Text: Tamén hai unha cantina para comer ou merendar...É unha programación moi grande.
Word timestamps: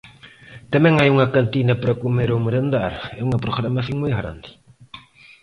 Tamén 0.73 0.93
hai 0.97 1.09
unha 1.15 1.31
cantina 1.35 1.73
para 1.81 1.99
comer 2.03 2.29
ou 2.35 2.39
merendar...É 2.47 3.21
unha 3.27 3.41
programación 3.45 3.97
moi 3.99 4.13
grande. 4.21 4.49